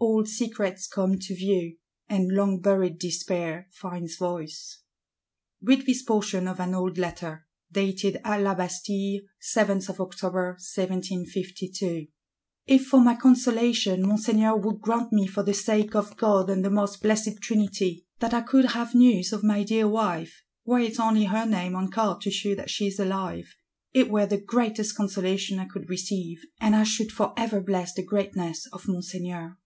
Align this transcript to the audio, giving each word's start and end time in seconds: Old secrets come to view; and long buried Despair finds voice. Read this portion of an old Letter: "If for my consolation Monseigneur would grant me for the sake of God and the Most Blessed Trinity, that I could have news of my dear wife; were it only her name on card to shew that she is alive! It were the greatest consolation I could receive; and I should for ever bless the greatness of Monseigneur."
Old 0.00 0.28
secrets 0.28 0.86
come 0.86 1.18
to 1.18 1.34
view; 1.34 1.76
and 2.08 2.30
long 2.30 2.60
buried 2.60 3.00
Despair 3.00 3.66
finds 3.72 4.14
voice. 4.16 4.82
Read 5.60 5.86
this 5.86 6.04
portion 6.04 6.46
of 6.46 6.60
an 6.60 6.72
old 6.72 6.98
Letter: 6.98 7.48
"If 7.74 8.16
for 12.88 13.00
my 13.00 13.14
consolation 13.16 14.06
Monseigneur 14.06 14.56
would 14.56 14.80
grant 14.80 15.12
me 15.12 15.26
for 15.26 15.42
the 15.42 15.54
sake 15.54 15.96
of 15.96 16.16
God 16.16 16.48
and 16.48 16.64
the 16.64 16.70
Most 16.70 17.02
Blessed 17.02 17.40
Trinity, 17.40 18.06
that 18.20 18.32
I 18.34 18.42
could 18.42 18.66
have 18.66 18.94
news 18.94 19.32
of 19.32 19.42
my 19.42 19.64
dear 19.64 19.88
wife; 19.88 20.44
were 20.64 20.78
it 20.78 21.00
only 21.00 21.24
her 21.24 21.44
name 21.44 21.74
on 21.74 21.90
card 21.90 22.20
to 22.20 22.30
shew 22.30 22.54
that 22.54 22.70
she 22.70 22.86
is 22.86 23.00
alive! 23.00 23.56
It 23.92 24.08
were 24.12 24.26
the 24.26 24.38
greatest 24.38 24.94
consolation 24.94 25.58
I 25.58 25.64
could 25.64 25.88
receive; 25.90 26.38
and 26.60 26.76
I 26.76 26.84
should 26.84 27.10
for 27.10 27.34
ever 27.36 27.60
bless 27.60 27.92
the 27.92 28.04
greatness 28.06 28.64
of 28.72 28.86
Monseigneur." 28.86 29.58